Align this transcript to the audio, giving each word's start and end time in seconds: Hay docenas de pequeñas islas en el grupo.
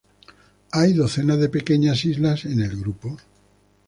Hay 0.71 0.93
docenas 0.93 1.37
de 1.37 1.47
pequeñas 1.49 2.05
islas 2.05 2.45
en 2.45 2.59
el 2.63 2.75
grupo. 2.75 3.17